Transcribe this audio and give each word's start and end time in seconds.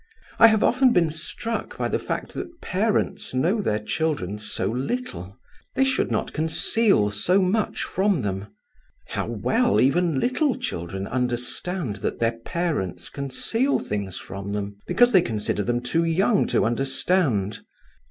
I 0.39 0.47
have 0.47 0.63
often 0.63 0.93
been 0.93 1.11
struck 1.11 1.77
by 1.77 1.87
the 1.87 1.99
fact 1.99 2.33
that 2.33 2.59
parents 2.59 3.35
know 3.35 3.61
their 3.61 3.77
children 3.77 4.39
so 4.39 4.65
little. 4.67 5.37
They 5.75 5.83
should 5.83 6.09
not 6.09 6.33
conceal 6.33 7.11
so 7.11 7.39
much 7.39 7.83
from 7.83 8.23
them. 8.23 8.47
How 9.09 9.27
well 9.27 9.79
even 9.79 10.19
little 10.19 10.57
children 10.57 11.05
understand 11.05 11.97
that 11.97 12.17
their 12.19 12.39
parents 12.39 13.09
conceal 13.09 13.77
things 13.77 14.17
from 14.17 14.53
them, 14.53 14.75
because 14.87 15.11
they 15.11 15.21
consider 15.21 15.61
them 15.61 15.81
too 15.81 16.03
young 16.05 16.47
to 16.47 16.65
understand! 16.65 17.59